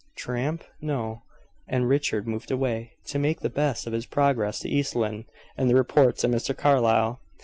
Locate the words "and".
1.67-1.87, 5.55-5.71